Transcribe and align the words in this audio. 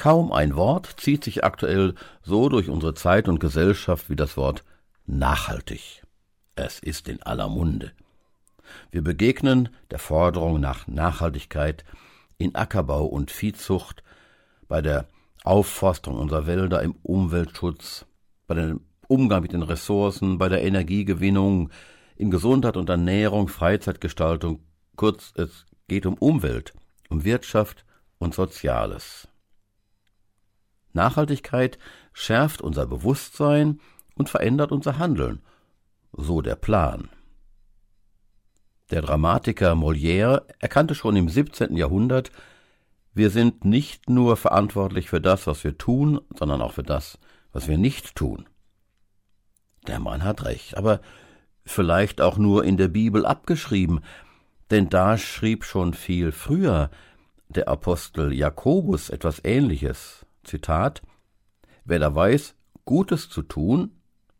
Kaum 0.00 0.32
ein 0.32 0.56
Wort 0.56 0.94
zieht 0.96 1.24
sich 1.24 1.44
aktuell 1.44 1.94
so 2.22 2.48
durch 2.48 2.70
unsere 2.70 2.94
Zeit 2.94 3.28
und 3.28 3.38
Gesellschaft 3.38 4.08
wie 4.08 4.16
das 4.16 4.38
Wort 4.38 4.64
nachhaltig. 5.04 6.02
Es 6.54 6.78
ist 6.78 7.06
in 7.06 7.22
aller 7.22 7.50
Munde. 7.50 7.92
Wir 8.90 9.04
begegnen 9.04 9.68
der 9.90 9.98
Forderung 9.98 10.58
nach 10.58 10.86
Nachhaltigkeit 10.86 11.84
in 12.38 12.54
Ackerbau 12.54 13.04
und 13.04 13.30
Viehzucht, 13.30 14.02
bei 14.68 14.80
der 14.80 15.06
Aufforstung 15.44 16.16
unserer 16.16 16.46
Wälder, 16.46 16.82
im 16.82 16.94
Umweltschutz, 17.02 18.06
bei 18.46 18.54
dem 18.54 18.80
Umgang 19.06 19.42
mit 19.42 19.52
den 19.52 19.62
Ressourcen, 19.62 20.38
bei 20.38 20.48
der 20.48 20.62
Energiegewinnung, 20.62 21.68
in 22.16 22.30
Gesundheit 22.30 22.78
und 22.78 22.88
Ernährung, 22.88 23.48
Freizeitgestaltung, 23.48 24.60
kurz 24.96 25.34
es 25.36 25.66
geht 25.88 26.06
um 26.06 26.14
Umwelt, 26.14 26.72
um 27.10 27.22
Wirtschaft 27.24 27.84
und 28.16 28.32
Soziales. 28.32 29.28
Nachhaltigkeit 30.92 31.78
schärft 32.12 32.60
unser 32.60 32.86
Bewusstsein 32.86 33.80
und 34.14 34.28
verändert 34.28 34.72
unser 34.72 34.98
Handeln, 34.98 35.40
so 36.12 36.40
der 36.40 36.56
Plan. 36.56 37.08
Der 38.90 39.02
Dramatiker 39.02 39.72
Molière 39.72 40.42
erkannte 40.58 40.94
schon 40.94 41.14
im 41.16 41.28
17. 41.28 41.76
Jahrhundert, 41.76 42.32
wir 43.14 43.30
sind 43.30 43.64
nicht 43.64 44.08
nur 44.08 44.36
verantwortlich 44.36 45.08
für 45.08 45.20
das, 45.20 45.46
was 45.46 45.64
wir 45.64 45.78
tun, 45.78 46.20
sondern 46.36 46.62
auch 46.62 46.72
für 46.72 46.82
das, 46.82 47.18
was 47.52 47.68
wir 47.68 47.78
nicht 47.78 48.14
tun. 48.14 48.46
Der 49.86 49.98
Mann 49.98 50.24
hat 50.24 50.44
recht, 50.44 50.76
aber 50.76 51.00
vielleicht 51.64 52.20
auch 52.20 52.36
nur 52.36 52.64
in 52.64 52.76
der 52.76 52.88
Bibel 52.88 53.26
abgeschrieben, 53.26 54.00
denn 54.70 54.88
da 54.88 55.18
schrieb 55.18 55.64
schon 55.64 55.94
viel 55.94 56.32
früher 56.32 56.90
der 57.48 57.68
Apostel 57.68 58.32
Jakobus 58.32 59.10
etwas 59.10 59.40
Ähnliches. 59.44 60.24
Zitat 60.44 61.02
Wer 61.84 61.98
da 61.98 62.14
weiß, 62.14 62.54
Gutes 62.84 63.28
zu 63.28 63.42
tun 63.42 63.92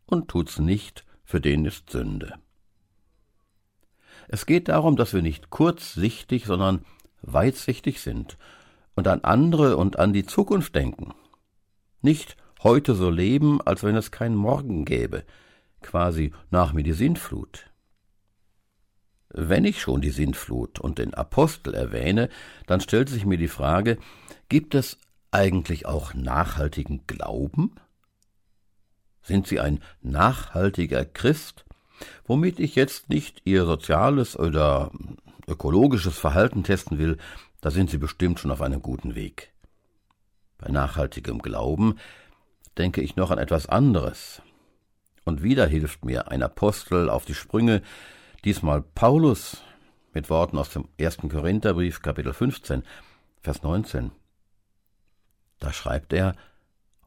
und 0.07 0.29
tut's 0.29 0.59
nicht, 0.59 1.05
für 1.25 1.41
den 1.41 1.65
ist 1.65 1.91
Sünde. 1.91 2.35
Es 4.29 4.47
geht 4.47 4.69
darum, 4.69 4.97
dass 4.97 5.15
wir 5.15 5.23
nicht 5.23 5.51
kurzsichtig, 5.51 6.45
sondern 6.45 6.85
weitsichtig 7.23 8.01
sind 8.01 8.39
und 8.95 9.09
an 9.09 9.21
andere 9.23 9.77
und 9.77 9.99
an 9.99 10.13
die 10.13 10.27
Zukunft 10.27 10.75
denken. 10.75 11.15
Nicht 12.03 12.37
heute 12.63 12.95
so 12.95 13.11
leben, 13.11 13.61
als 13.63 13.83
wenn 13.83 13.97
es 13.97 14.11
kein 14.11 14.35
Morgen 14.35 14.85
gäbe, 14.85 15.25
quasi 15.81 16.33
nach 16.51 16.73
mir 16.73 16.83
die 16.83 16.93
Sintflut. 16.93 17.71
Wenn 19.33 19.65
ich 19.65 19.81
schon 19.81 20.01
die 20.01 20.11
Sintflut 20.11 20.81
und 20.81 20.99
den 20.99 21.15
Apostel 21.15 21.75
erwähne, 21.75 22.29
dann 22.67 22.81
stellt 22.81 23.09
sich 23.09 23.25
mir 23.25 23.39
die 23.39 23.49
Frage, 23.49 23.99
gibt 24.49 24.75
es 24.75 24.99
eigentlich 25.31 25.87
auch 25.87 26.15
nachhaltigen 26.15 27.07
Glauben? 27.07 27.75
Sind 29.23 29.47
Sie 29.47 29.61
ein 29.61 29.81
nachhaltiger 30.03 31.05
Christ? 31.05 31.65
Womit 32.25 32.59
ich 32.59 32.75
jetzt 32.75 33.09
nicht 33.09 33.43
Ihr 33.45 33.65
soziales 33.65 34.39
oder 34.39 34.91
ökologisches 35.47 36.19
Verhalten 36.19 36.65
testen 36.65 36.99
will, 36.99 37.19
da 37.61 37.71
sind 37.71 37.91
Sie 37.91 37.99
bestimmt 37.99 38.41
schon 38.41 38.51
auf 38.51 38.63
einem 38.63 38.83
guten 38.83 39.15
Weg. 39.15 39.53
Bei 40.59 40.71
nachhaltigem 40.71 41.41
Glauben 41.41 41.99
denke 42.79 43.01
ich 43.01 43.17
noch 43.17 43.31
an 43.31 43.39
etwas 43.39 43.67
anderes. 43.67 44.43
Und 45.25 45.43
wieder 45.43 45.67
hilft 45.67 46.05
mir 46.05 46.29
ein 46.29 46.43
Apostel 46.43 47.11
auf 47.11 47.25
die 47.25 47.35
Sprünge, 47.35 47.83
diesmal 48.45 48.83
Paulus, 48.83 49.63
mit 50.13 50.29
Worten 50.31 50.59
aus 50.59 50.71
dem 50.71 50.89
ersten 50.99 51.29
Korintherbrief, 51.29 52.03
Kapitel 52.03 52.33
15, 52.33 52.83
Vers 53.43 53.63
19. 53.63 54.11
Da 55.61 55.73
schreibt 55.73 56.13
er, 56.13 56.35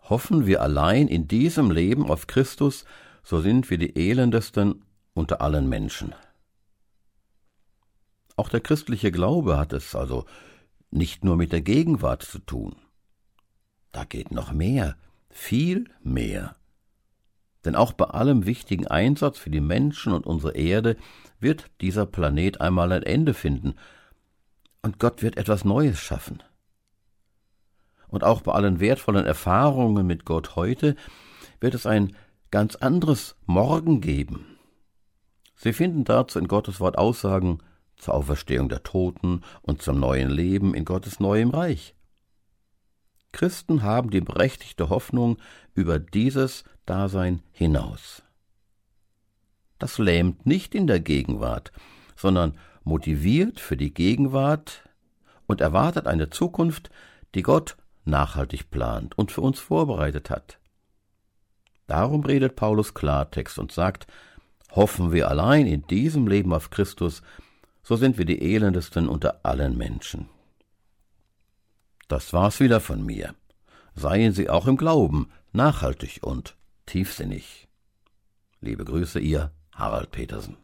Hoffen 0.09 0.45
wir 0.45 0.61
allein 0.61 1.07
in 1.07 1.27
diesem 1.27 1.71
Leben 1.71 2.09
auf 2.09 2.27
Christus, 2.27 2.85
so 3.23 3.39
sind 3.39 3.69
wir 3.69 3.77
die 3.77 3.95
elendesten 3.95 4.83
unter 5.13 5.41
allen 5.41 5.69
Menschen. 5.69 6.13
Auch 8.35 8.49
der 8.49 8.59
christliche 8.59 9.11
Glaube 9.11 9.57
hat 9.57 9.71
es 9.71 9.95
also 9.95 10.25
nicht 10.91 11.23
nur 11.23 11.37
mit 11.37 11.51
der 11.51 11.61
Gegenwart 11.61 12.23
zu 12.23 12.39
tun. 12.39 12.75
Da 13.91 14.03
geht 14.03 14.31
noch 14.31 14.51
mehr, 14.51 14.97
viel 15.29 15.85
mehr. 16.03 16.55
Denn 17.63 17.75
auch 17.75 17.93
bei 17.93 18.05
allem 18.05 18.45
wichtigen 18.45 18.87
Einsatz 18.87 19.37
für 19.37 19.51
die 19.51 19.61
Menschen 19.61 20.11
und 20.11 20.25
unsere 20.25 20.55
Erde 20.55 20.97
wird 21.39 21.71
dieser 21.79 22.05
Planet 22.05 22.59
einmal 22.59 22.91
ein 22.91 23.03
Ende 23.03 23.33
finden, 23.33 23.75
und 24.81 24.99
Gott 24.99 25.21
wird 25.21 25.37
etwas 25.37 25.63
Neues 25.63 25.97
schaffen 25.97 26.43
und 28.13 28.23
auch 28.23 28.41
bei 28.41 28.51
allen 28.51 28.79
wertvollen 28.79 29.25
Erfahrungen 29.25 30.05
mit 30.05 30.23
Gott 30.23 30.55
heute 30.55 30.95
wird 31.59 31.73
es 31.73 31.87
ein 31.87 32.15
ganz 32.51 32.75
anderes 32.75 33.35
Morgen 33.47 34.01
geben. 34.01 34.45
Sie 35.55 35.73
finden 35.73 36.03
dazu 36.03 36.37
in 36.37 36.47
Gottes 36.47 36.79
Wort 36.79 36.99
Aussagen 36.99 37.57
zur 37.97 38.13
Auferstehung 38.13 38.69
der 38.69 38.83
Toten 38.83 39.41
und 39.63 39.81
zum 39.81 39.99
neuen 39.99 40.29
Leben 40.29 40.75
in 40.75 40.85
Gottes 40.85 41.19
neuem 41.19 41.49
Reich. 41.49 41.95
Christen 43.31 43.81
haben 43.81 44.11
die 44.11 44.21
berechtigte 44.21 44.89
Hoffnung 44.89 45.37
über 45.73 45.97
dieses 45.97 46.65
Dasein 46.85 47.41
hinaus. 47.51 48.21
Das 49.79 49.97
lähmt 49.97 50.45
nicht 50.45 50.75
in 50.75 50.85
der 50.85 50.99
Gegenwart, 50.99 51.71
sondern 52.15 52.59
motiviert 52.83 53.59
für 53.59 53.75
die 53.75 53.91
Gegenwart 53.91 54.87
und 55.47 55.61
erwartet 55.61 56.05
eine 56.05 56.29
Zukunft, 56.29 56.91
die 57.33 57.41
Gott 57.41 57.75
nachhaltig 58.05 58.69
plant 58.69 59.17
und 59.17 59.31
für 59.31 59.41
uns 59.41 59.59
vorbereitet 59.59 60.29
hat. 60.29 60.59
Darum 61.87 62.23
redet 62.23 62.55
Paulus 62.55 62.93
Klartext 62.93 63.59
und 63.59 63.71
sagt, 63.71 64.07
hoffen 64.71 65.11
wir 65.11 65.29
allein 65.29 65.67
in 65.67 65.85
diesem 65.87 66.27
Leben 66.27 66.53
auf 66.53 66.69
Christus, 66.69 67.21
so 67.83 67.95
sind 67.95 68.17
wir 68.17 68.25
die 68.25 68.41
elendesten 68.41 69.09
unter 69.09 69.45
allen 69.45 69.77
Menschen. 69.77 70.29
Das 72.07 72.33
war's 72.33 72.59
wieder 72.59 72.79
von 72.79 73.05
mir. 73.05 73.35
Seien 73.95 74.33
Sie 74.33 74.49
auch 74.49 74.67
im 74.67 74.77
Glauben 74.77 75.29
nachhaltig 75.51 76.19
und 76.23 76.55
tiefsinnig. 76.85 77.67
Liebe 78.61 78.85
Grüße, 78.85 79.19
Ihr 79.19 79.51
Harald 79.73 80.11
Petersen. 80.11 80.62